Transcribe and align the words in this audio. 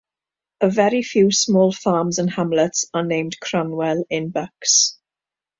A 0.61 0.71
few 0.71 0.75
very 0.75 1.03
small 1.31 1.71
farms 1.71 2.17
and 2.17 2.27
hamlets 2.27 2.85
are 2.91 3.05
named 3.05 3.39
Cranwell 3.39 4.03
in 4.09 4.31
Bucks. 4.31 4.97